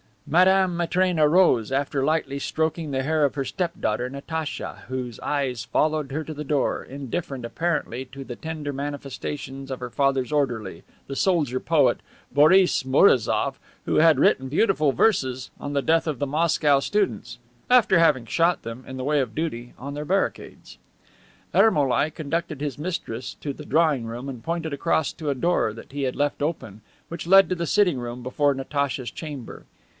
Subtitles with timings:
[0.25, 5.65] Madame Matrena rose, after lightly stroking the hair of her step daughter Natacha, whose eyes
[5.65, 10.83] followed her to the door, indifferent apparently to the tender manifestations of her father's orderly,
[11.07, 11.99] the soldier poet,
[12.31, 17.37] Boris Mourazoff, who had written beautiful verses on the death of the Moscow students,
[17.69, 20.77] after having shot them, in the way of duty, on their barricades.
[21.53, 25.91] Ermolai conducted his mistress to the drawing room and pointed across to a door that
[25.91, 29.65] he had left open, which led to the sitting room before Natacha's chamber.